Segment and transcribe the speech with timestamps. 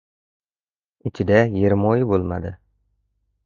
[1.11, 2.57] Ichida yermoyi bo‘lmadi.